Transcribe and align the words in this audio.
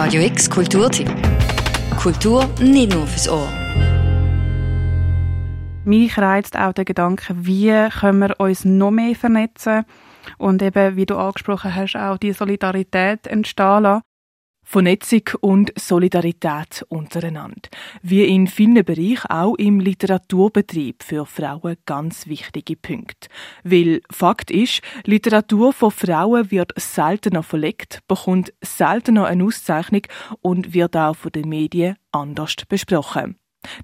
Radio 0.00 0.22
X 0.22 0.48
Kulturtipp. 0.48 1.10
Kultur 2.00 2.48
nicht 2.60 2.94
nur 2.94 3.04
fürs 3.04 3.28
Ohr. 3.28 3.48
Mich 5.84 6.16
reizt 6.16 6.56
auch 6.56 6.72
der 6.72 6.84
Gedanke, 6.84 7.34
wie 7.36 7.72
können 7.98 8.20
wir 8.20 8.38
uns 8.38 8.64
noch 8.64 8.92
mehr 8.92 9.16
vernetzen 9.16 9.84
und 10.38 10.62
eben, 10.62 10.94
wie 10.94 11.04
du 11.04 11.16
angesprochen 11.16 11.74
hast, 11.74 11.96
auch 11.96 12.16
die 12.16 12.32
Solidarität 12.32 13.26
entstehen 13.26 13.82
lassen. 13.82 14.02
Vernetzung 14.70 15.22
und 15.40 15.72
Solidarität 15.78 16.84
untereinander. 16.90 17.70
Wie 18.02 18.26
in 18.26 18.46
vielen 18.46 18.84
Bereichen 18.84 19.30
auch 19.30 19.54
im 19.54 19.80
Literaturbetrieb 19.80 21.02
für 21.02 21.24
Frauen 21.24 21.78
ganz 21.86 22.26
wichtige 22.26 22.76
Punkte. 22.76 23.30
Weil 23.64 24.02
Fakt 24.10 24.50
ist, 24.50 24.82
Literatur 25.04 25.72
von 25.72 25.90
Frauen 25.90 26.50
wird 26.50 26.72
seltener 26.76 27.42
verlegt, 27.42 28.00
bekommt 28.08 28.52
seltener 28.60 29.24
eine 29.24 29.44
Auszeichnung 29.44 30.02
und 30.42 30.74
wird 30.74 30.98
auch 30.98 31.16
von 31.16 31.32
den 31.32 31.48
Medien 31.48 31.96
anders 32.12 32.56
besprochen. 32.68 33.36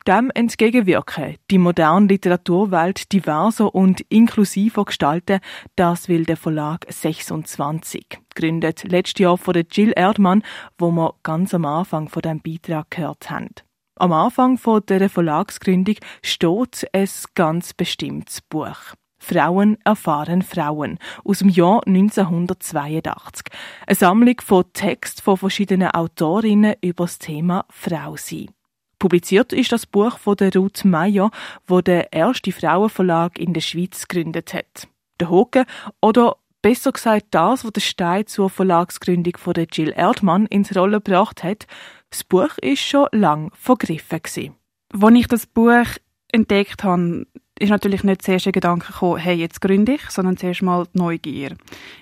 Dem 0.07 0.31
entgegenwirken, 0.35 1.37
die 1.51 1.59
moderne 1.59 2.09
Literaturwelt 2.09 3.11
diverser 3.11 3.75
und 3.75 4.03
inklusiver 4.11 4.85
gestalten, 4.85 5.41
das 5.77 6.09
will 6.11 6.27
der 6.27 6.37
Verlag 6.37 6.85
26. 6.91 8.19
Gegründet 8.35 8.85
letztes 8.85 9.21
Jahr 9.21 9.39
von 9.39 9.63
Jill 9.71 9.93
Erdmann, 9.95 10.43
wo 10.79 10.91
wir 10.91 11.15
ganz 11.23 11.55
am 11.55 11.65
Anfang 11.65 12.09
von 12.09 12.23
dem 12.23 12.41
Beitrag 12.41 12.91
gehört 12.91 13.31
haben. 13.31 13.51
Am 13.97 14.13
Anfang 14.13 14.59
von 14.59 14.83
der 14.87 15.09
Verlagsgründung 15.09 15.97
steht 16.23 16.89
ein 16.93 17.09
ganz 17.35 17.73
bestimmtes 17.73 18.41
Buch. 18.41 18.95
Frauen 19.19 19.79
erfahren 19.85 20.43
Frauen 20.43 20.99
aus 21.25 21.39
dem 21.39 21.49
Jahr 21.49 21.81
1982. 21.87 23.47
Eine 23.87 23.95
Sammlung 23.95 24.41
von 24.43 24.65
Texten 24.73 25.23
von 25.23 25.37
verschiedenen 25.37 25.91
Autorinnen 25.93 26.75
über 26.83 27.05
das 27.05 27.19
Thema 27.19 27.65
Frau 27.71 28.17
sein. 28.17 28.51
Publiziert 28.99 29.53
ist 29.53 29.73
das 29.73 29.87
Buch 29.87 30.19
von 30.19 30.37
der 30.37 30.53
Ruth 30.55 30.85
Meyer, 30.85 31.31
wo 31.67 31.81
der 31.81 32.13
erste 32.13 32.53
Frauenverlag 32.53 33.39
in 33.39 33.55
der 33.55 33.61
Schweiz 33.61 34.09
gegründet 34.09 34.55
hat. 34.55 34.89
Der 35.21 35.31
Hoke 35.31 35.65
oder 36.01 36.37
besser 36.65 36.93
gesagt 36.93 37.27
das, 37.33 37.63
was 37.63 37.73
der 37.73 37.83
Stein 37.83 38.27
zur 38.27 38.49
Verlagsgründung 38.49 39.37
von 39.37 39.53
der 39.53 39.67
Jill 39.71 39.93
Erdmann 39.95 40.47
ins 40.47 40.75
Rollen 40.75 41.03
gebracht 41.05 41.45
hat. 41.45 41.67
Das 42.09 42.25
Buch 42.25 42.57
ist 42.57 42.81
schon 42.81 43.07
lang 43.13 43.53
vergriffen. 43.53 44.23
Als 44.23 45.15
ich 45.15 45.29
das 45.29 45.45
Buch 45.47 45.85
entdeckt 46.33 46.83
habe, 46.83 47.27
ist 47.59 47.69
natürlich 47.69 48.03
nicht 48.03 48.23
zuerst 48.23 48.47
der 48.47 48.53
Gedanke 48.53 48.93
gekommen, 48.93 49.19
hey, 49.19 49.37
jetzt 49.37 49.61
gründe 49.61 49.93
ich, 49.93 50.09
sondern 50.09 50.39
zuerst 50.39 50.63
mal 50.63 50.87
die 50.87 50.99
Neugier. 50.99 51.55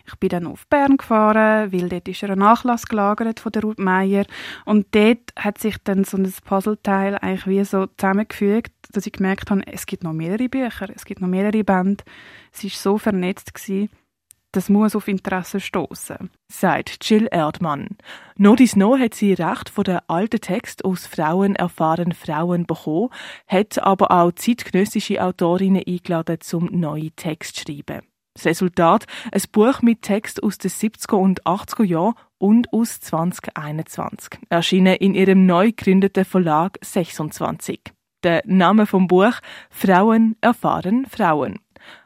Ich 0.06 0.14
bin 0.20 0.28
dann 0.28 0.46
auf 0.46 0.64
Bern 0.68 0.96
gefahren, 0.96 1.72
weil 1.72 1.88
dort 1.88 2.06
ist 2.06 2.22
ein 2.22 2.38
Nachlass 2.38 2.86
gelagert 2.86 3.40
von 3.40 3.50
der 3.50 3.62
Ruth 3.62 3.80
Meier 3.80 4.26
und 4.64 4.86
dort 4.94 5.32
hat 5.34 5.58
sich 5.58 5.76
dann 5.82 6.04
so 6.04 6.16
ein 6.16 6.32
Puzzleteil 6.44 7.16
eigentlich 7.16 7.48
wie 7.48 7.64
so 7.64 7.86
zusammengefügt, 7.98 8.72
dass 8.92 9.08
ich 9.08 9.12
gemerkt 9.12 9.50
habe, 9.50 9.66
es 9.66 9.86
gibt 9.86 10.04
noch 10.04 10.12
mehrere 10.12 10.48
Bücher, 10.48 10.88
es 10.94 11.04
gibt 11.04 11.20
noch 11.20 11.28
mehrere 11.28 11.64
Bände. 11.64 12.04
Es 12.52 12.62
ist 12.62 12.80
so 12.80 12.96
vernetzt 12.96 13.54
gewesen, 13.54 13.90
das 14.52 14.68
muss 14.68 14.94
auf 14.94 15.08
Interesse 15.08 15.60
stoßen, 15.60 16.30
sagt 16.50 16.98
Jill 17.08 17.26
Erdmann. 17.30 17.96
Noch 18.36 18.56
noch 18.76 18.98
hat 18.98 19.14
sie 19.14 19.32
recht 19.32 19.70
von 19.70 19.84
den 19.84 19.98
alten 20.08 20.40
Text 20.40 20.84
aus 20.84 21.06
Frauen 21.06 21.56
erfahren 21.56 22.12
Frauen 22.12 22.66
bekommen, 22.66 23.08
hat 23.48 23.82
aber 23.82 24.10
auch 24.10 24.32
zeitgenössische 24.32 25.22
Autorinnen 25.22 25.82
eingeladen, 25.86 26.40
zum 26.40 26.66
neue 26.66 27.10
Text 27.12 27.56
zu 27.56 27.64
schreiben. 27.64 28.02
Das 28.34 28.46
Resultat, 28.46 29.06
ein 29.30 29.42
Buch 29.52 29.82
mit 29.82 30.02
Text 30.02 30.42
aus 30.42 30.58
den 30.58 30.70
70er 30.70 31.16
und 31.16 31.44
80er 31.44 31.84
Jahren 31.84 32.14
und 32.38 32.72
aus 32.72 33.00
2021, 33.00 34.38
erschienen 34.48 34.96
in 34.96 35.14
ihrem 35.14 35.44
neu 35.44 35.66
gegründeten 35.68 36.24
Verlag 36.24 36.78
26. 36.82 37.92
Der 38.22 38.42
Name 38.46 38.86
vom 38.86 39.06
Buch 39.06 39.34
Frauen 39.70 40.36
erfahren 40.40 41.06
Frauen. 41.06 41.58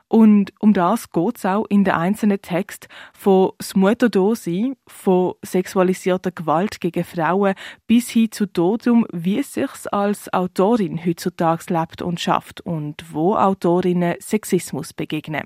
Und 0.09 0.53
um 0.61 0.73
das 0.73 1.11
geht 1.11 1.39
es 1.39 1.45
auch 1.45 1.67
in 1.69 1.83
den 1.83 1.95
einzelnen 1.95 2.41
Texten 2.41 2.89
von 3.13 3.53
Mutterdasein, 3.75 4.77
von 4.87 5.35
sexualisierter 5.43 6.31
Gewalt 6.31 6.81
gegen 6.81 7.03
Frauen 7.03 7.55
bis 7.87 8.11
hin 8.11 8.31
zu 8.31 8.47
darum, 8.47 9.07
wie 9.13 9.41
es 9.41 9.55
sich 9.55 9.71
als 9.93 10.33
Autorin 10.33 11.05
heutzutage 11.05 11.75
lebt 11.75 12.03
und 12.03 12.21
schafft 12.21 12.61
und 12.61 13.13
wo 13.13 13.35
Autorinnen 13.35 14.15
Sexismus 14.21 14.93
begegnen. 14.93 15.45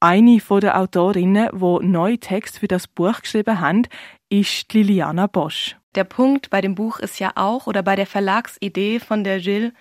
Eine 0.00 0.38
der 0.38 0.78
Autorinnen, 0.78 1.50
die 1.52 1.86
neue 1.86 2.18
Text 2.18 2.58
für 2.58 2.68
das 2.68 2.86
Buch 2.86 3.20
geschrieben 3.22 3.60
haben, 3.60 3.82
ist 4.28 4.72
Liliana 4.72 5.26
Bosch. 5.26 5.76
Der 5.94 6.04
Punkt 6.04 6.50
bei 6.50 6.60
dem 6.60 6.74
Buch 6.74 6.98
ist 6.98 7.18
ja 7.18 7.32
auch, 7.36 7.66
oder 7.66 7.82
bei 7.82 7.96
der 7.96 8.06
Verlagsidee 8.06 9.00
von 9.00 9.24
der 9.24 9.38
Jill, 9.38 9.72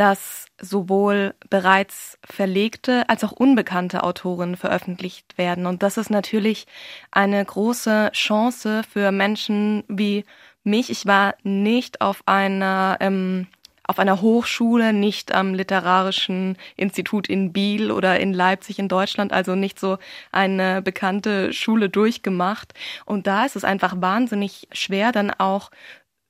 dass 0.00 0.46
sowohl 0.58 1.34
bereits 1.50 2.18
verlegte 2.24 3.06
als 3.10 3.22
auch 3.22 3.32
unbekannte 3.32 4.02
Autoren 4.02 4.56
veröffentlicht 4.56 5.36
werden. 5.36 5.66
Und 5.66 5.82
das 5.82 5.98
ist 5.98 6.08
natürlich 6.08 6.66
eine 7.10 7.44
große 7.44 8.10
Chance 8.14 8.80
für 8.90 9.12
Menschen 9.12 9.84
wie 9.88 10.24
mich. 10.64 10.88
Ich 10.88 11.04
war 11.04 11.34
nicht 11.42 12.00
auf 12.00 12.22
einer 12.24 12.96
ähm, 13.00 13.46
auf 13.90 13.98
einer 13.98 14.22
Hochschule, 14.22 14.92
nicht 14.92 15.34
am 15.34 15.52
Literarischen 15.52 16.56
Institut 16.76 17.28
in 17.28 17.52
Biel 17.52 17.90
oder 17.90 18.20
in 18.20 18.32
Leipzig 18.32 18.78
in 18.78 18.86
Deutschland, 18.86 19.32
also 19.32 19.56
nicht 19.56 19.80
so 19.80 19.98
eine 20.30 20.80
bekannte 20.80 21.52
Schule 21.52 21.90
durchgemacht. 21.90 22.72
Und 23.04 23.26
da 23.26 23.44
ist 23.44 23.56
es 23.56 23.64
einfach 23.64 24.00
wahnsinnig 24.00 24.68
schwer, 24.70 25.10
dann 25.10 25.32
auch 25.32 25.72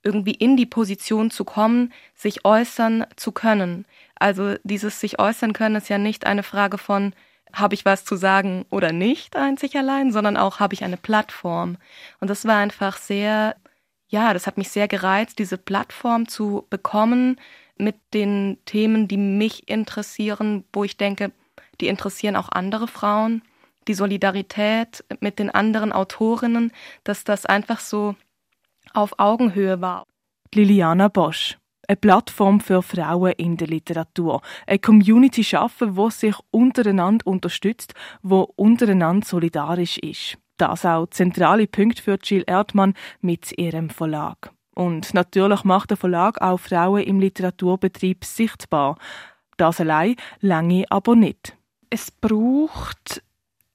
irgendwie 0.03 0.35
in 0.35 0.57
die 0.57 0.67
Position 0.67 1.31
zu 1.31 1.45
kommen, 1.45 1.93
sich 2.15 2.45
äußern 2.45 3.07
zu 3.17 3.33
können. 3.33 3.85
Also 4.17 4.55
dieses 4.65 5.01
sich 5.01 5.19
äußern 5.19 5.53
können 5.53 5.77
ist 5.77 5.89
ja 5.89 5.99
nicht 5.99 6.27
eine 6.27 6.43
Frage 6.43 6.79
von, 6.79 7.15
habe 7.53 7.75
ich 7.75 7.85
was 7.85 8.05
zu 8.05 8.17
sagen 8.17 8.65
oder 8.71 8.93
nicht 8.93 9.37
einzig 9.37 9.77
allein, 9.77 10.13
sondern 10.13 10.37
auch 10.37 10.61
habe 10.61 10.75
ich 10.75 10.85
eine 10.85 10.97
Plattform. 10.97 11.77
Und 12.21 12.31
das 12.31 12.45
war 12.45 12.57
einfach 12.59 12.97
sehr, 12.97 13.57
ja, 14.09 14.33
das 14.33 14.47
hat 14.47 14.59
mich 14.59 14.71
sehr 14.71 14.89
gereizt, 14.89 15.39
diese 15.39 15.59
Plattform 15.59 16.29
zu 16.29 16.67
bekommen 16.71 17.41
mit 17.77 17.97
den 18.15 18.59
Themen, 18.67 19.09
die 19.09 19.17
mich 19.17 19.69
interessieren, 19.69 20.65
wo 20.73 20.85
ich 20.85 20.97
denke, 20.97 21.33
die 21.81 21.89
interessieren 21.89 22.37
auch 22.37 22.51
andere 22.51 22.89
Frauen. 22.89 23.43
Die 23.89 23.95
Solidarität 23.95 25.05
mit 25.21 25.39
den 25.39 25.51
anderen 25.51 25.93
Autorinnen, 25.93 26.71
dass 27.03 27.25
das 27.25 27.47
einfach 27.47 27.81
so 27.81 28.15
auf 28.93 29.19
Augenhöhe 29.19 29.81
war. 29.81 30.05
Liliana 30.55 31.09
Bosch. 31.09 31.59
Eine 31.87 31.97
Plattform 31.97 32.61
für 32.61 32.83
Frauen 32.83 33.33
in 33.33 33.57
der 33.57 33.67
Literatur. 33.67 34.43
Eine 34.67 34.79
Community 34.79 35.43
schaffen, 35.43 35.97
wo 35.97 36.09
sich 36.11 36.37
untereinander 36.51 37.27
unterstützt, 37.27 37.95
wo 38.23 38.43
untereinander 38.57 39.27
solidarisch 39.27 39.99
ist. 39.99 40.39
Das 40.57 40.85
auch 40.85 41.07
zentrale 41.09 41.67
Punkt 41.67 41.99
für 41.99 42.19
Jill 42.23 42.45
Erdmann 42.47 42.95
mit 43.21 43.59
ihrem 43.59 43.91
Verlag. 43.91 44.53
Und 44.75 45.15
natürlich 45.15 45.65
macht 45.65 45.91
der 45.91 45.97
Verlag 45.97 46.41
auch 46.41 46.61
Frauen 46.61 47.03
im 47.03 47.19
Literaturbetrieb 47.19 48.25
sichtbar. 48.25 48.97
Das 49.57 49.81
allein 49.81 50.17
lange 50.41 50.85
aber 50.91 51.17
nicht. 51.17 51.57
Es 51.91 52.11
braucht 52.11 53.23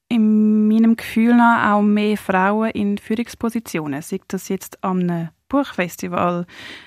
in 0.08 0.68
meinem 0.68 0.96
Gefühl 0.96 1.34
nach 1.34 1.72
auch 1.72 1.82
mehr 1.82 2.16
Frauen 2.16 2.70
in 2.70 2.98
Führungspositionen. 2.98 4.02
Sei 4.02 4.20
das 4.28 4.48
jetzt 4.48 4.82
am 4.84 5.28
Buchfestival, 5.48 6.46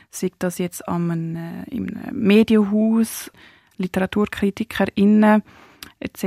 sei 0.09 0.31
das 0.39 0.57
jetzt 0.57 0.87
am 0.87 1.11
einem, 1.11 1.63
im 1.69 1.87
Medienhaus, 2.11 3.31
LiteraturkritikerInnen 3.77 5.43
etc., 5.99 6.23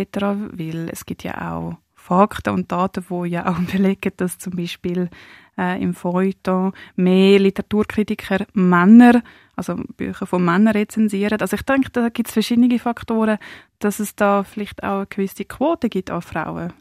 weil 0.52 0.88
es 0.90 1.04
gibt 1.04 1.24
ja 1.24 1.52
auch 1.52 1.76
Fakten 1.94 2.54
und 2.54 2.72
Daten, 2.72 3.04
die 3.08 3.28
ja 3.28 3.46
auch 3.46 3.58
belegen, 3.72 4.12
dass 4.16 4.38
zum 4.38 4.56
Beispiel 4.56 5.08
äh, 5.56 5.80
im 5.82 5.94
Feuilleton 5.94 6.72
mehr 6.96 7.38
Literaturkritiker 7.38 8.46
Männer, 8.54 9.22
also 9.54 9.76
Bücher 9.96 10.26
von 10.26 10.44
Männern 10.44 10.74
rezensieren. 10.74 11.40
Also 11.40 11.56
ich 11.56 11.62
denke, 11.62 11.90
da 11.90 12.08
gibt 12.08 12.28
es 12.28 12.32
verschiedene 12.32 12.78
Faktoren, 12.78 13.38
dass 13.78 14.00
es 14.00 14.16
da 14.16 14.42
vielleicht 14.42 14.82
auch 14.82 14.98
eine 14.98 15.06
gewisse 15.06 15.44
Quote 15.44 15.88
gibt 15.88 16.10
an 16.10 16.22
Frauen 16.22 16.72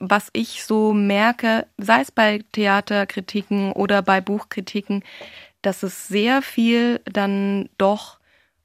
was 0.00 0.30
ich 0.32 0.64
so 0.64 0.92
merke, 0.92 1.66
sei 1.76 2.00
es 2.00 2.10
bei 2.10 2.42
Theaterkritiken 2.52 3.72
oder 3.72 4.02
bei 4.02 4.20
Buchkritiken, 4.20 5.04
dass 5.62 5.82
es 5.82 6.08
sehr 6.08 6.42
viel 6.42 7.00
dann 7.04 7.68
doch 7.78 8.18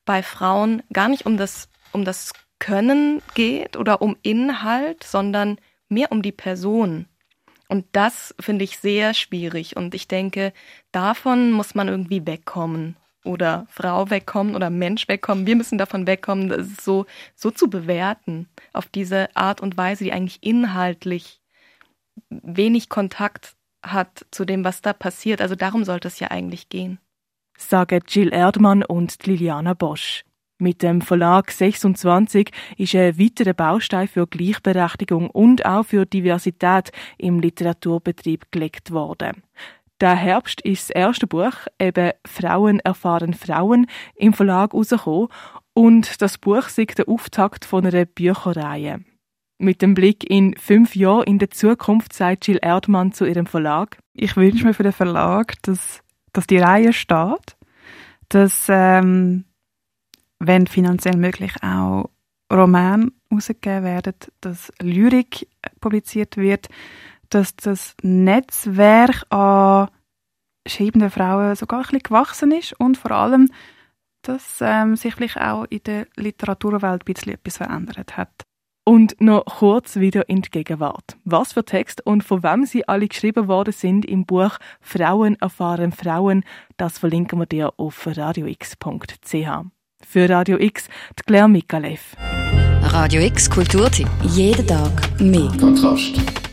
bei 0.05 0.23
Frauen 0.23 0.81
gar 0.93 1.09
nicht 1.09 1.25
um 1.25 1.37
das, 1.37 1.69
um 1.91 2.05
das 2.05 2.31
Können 2.59 3.21
geht 3.33 3.75
oder 3.75 4.01
um 4.01 4.15
Inhalt, 4.23 5.03
sondern 5.03 5.57
mehr 5.89 6.11
um 6.11 6.21
die 6.21 6.31
Person. 6.31 7.05
Und 7.67 7.85
das 7.91 8.33
finde 8.39 8.63
ich 8.63 8.77
sehr 8.77 9.13
schwierig. 9.13 9.75
Und 9.75 9.93
ich 9.93 10.07
denke, 10.07 10.53
davon 10.91 11.51
muss 11.51 11.75
man 11.75 11.89
irgendwie 11.89 12.25
wegkommen 12.25 12.95
oder 13.25 13.65
Frau 13.69 14.09
wegkommen 14.09 14.55
oder 14.55 14.69
Mensch 14.69 15.07
wegkommen. 15.07 15.47
Wir 15.47 15.55
müssen 15.55 15.77
davon 15.77 16.07
wegkommen, 16.07 16.49
das 16.49 16.67
ist 16.67 16.81
so, 16.81 17.05
so 17.35 17.51
zu 17.51 17.69
bewerten 17.69 18.47
auf 18.73 18.87
diese 18.87 19.35
Art 19.35 19.61
und 19.61 19.77
Weise, 19.77 20.03
die 20.03 20.13
eigentlich 20.13 20.39
inhaltlich 20.41 21.41
wenig 22.29 22.89
Kontakt 22.89 23.55
hat 23.83 24.25
zu 24.31 24.45
dem, 24.45 24.63
was 24.63 24.81
da 24.81 24.93
passiert. 24.93 25.41
Also 25.41 25.55
darum 25.55 25.83
sollte 25.83 26.07
es 26.07 26.19
ja 26.19 26.29
eigentlich 26.31 26.69
gehen. 26.69 26.99
Sagen 27.57 28.01
Jill 28.07 28.33
Erdmann 28.33 28.83
und 28.83 29.25
Liliana 29.25 29.73
Bosch. 29.73 30.23
Mit 30.57 30.83
dem 30.83 31.01
Verlag 31.01 31.51
26 31.51 32.49
ist 32.77 32.95
ein 32.95 33.19
weiterer 33.19 33.53
Baustein 33.53 34.07
für 34.07 34.25
Gleichberechtigung 34.25 35.29
und 35.29 35.65
auch 35.65 35.83
für 35.83 36.05
Diversität 36.05 36.91
im 37.17 37.41
Literaturbetrieb 37.41 38.51
gelegt 38.51 38.91
worden. 38.91 39.43
Der 40.01 40.15
Herbst 40.15 40.61
ist 40.61 40.89
das 40.89 40.95
erste 40.95 41.25
Buch, 41.25 41.53
eben 41.79 42.11
Frauen 42.25 42.79
erfahren 42.81 43.33
Frauen, 43.33 43.87
im 44.15 44.33
Verlag 44.33 44.73
rausgekommen 44.73 45.29
und 45.73 46.21
das 46.21 46.37
Buch 46.37 46.67
ist 46.67 46.97
der 46.97 47.07
Auftakt 47.07 47.63
von 47.65 47.85
einer 47.85 48.05
Bücherreihe. 48.05 49.03
Mit 49.57 49.81
dem 49.81 49.93
Blick 49.93 50.29
in 50.29 50.55
fünf 50.57 50.95
Jahre 50.95 51.23
in 51.23 51.39
der 51.39 51.49
Zukunft 51.49 52.11
sagt 52.11 52.47
Jill 52.47 52.59
Erdmann 52.61 53.13
zu 53.13 53.25
ihrem 53.25 53.45
Verlag. 53.45 53.97
Ich 54.13 54.35
wünsche 54.35 54.65
mir 54.65 54.73
für 54.73 54.83
den 54.83 54.91
Verlag, 54.91 55.53
dass, 55.61 56.01
dass 56.33 56.45
die 56.45 56.57
Reihe 56.57 56.91
steht, 56.91 57.55
dass 58.27 58.67
ähm, 58.69 59.45
wenn 60.39 60.67
finanziell 60.67 61.15
möglich 61.15 61.53
auch 61.61 62.09
Romane 62.51 63.11
rausgegeben 63.31 63.83
werden, 63.83 64.13
dass 64.41 64.71
Lyrik 64.81 65.47
publiziert 65.79 66.35
wird, 66.35 66.67
dass 67.29 67.55
das 67.55 67.95
Netzwerk 68.01 69.23
an 69.29 69.89
schreibenden 70.67 71.09
Frauen 71.09 71.55
sogar 71.55 71.79
ein 71.79 71.83
bisschen 71.83 71.99
gewachsen 71.99 72.51
ist 72.51 72.79
und 72.79 72.97
vor 72.97 73.11
allem, 73.11 73.49
dass 74.23 74.59
ähm, 74.61 74.95
sich 74.95 75.13
vielleicht 75.15 75.39
auch 75.39 75.65
in 75.69 75.83
der 75.83 76.07
Literaturwelt 76.15 77.03
ein 77.03 77.13
bisschen 77.13 77.33
etwas 77.33 77.57
verändert 77.57 78.17
hat. 78.17 78.31
Und 78.87 79.19
noch 79.19 79.45
kurz 79.45 79.95
wieder 79.95 80.29
in 80.29 80.43
die 80.43 80.51
Gegenwart. 80.51 81.17
Was 81.23 81.53
für 81.53 81.65
Texte 81.65 82.03
und 82.03 82.23
von 82.23 82.43
wem 82.43 82.65
sie 82.65 82.87
alle 82.87 83.07
geschrieben 83.07 83.47
worden 83.47 83.73
sind 83.73 84.05
im 84.05 84.25
Buch 84.25 84.57
Frauen 84.79 85.35
erfahren 85.41 85.91
Frauen, 85.91 86.43
das 86.77 86.99
verlinken 86.99 87.39
wir 87.39 87.47
dir 87.47 87.73
auf 87.77 88.05
radiox.ch. 88.05 89.47
Für 90.07 90.29
Radio 90.29 90.59
X, 90.59 90.87
die 91.17 91.23
Claire 91.25 91.47
Mikalev. 91.47 92.15
Radio 92.83 93.21
X 93.21 93.49
Kulturtipp. 93.49 94.07
Jeden 94.21 94.67
Tag 94.67 95.19
mehr. 95.19 95.51
Kontrast. 95.59 96.44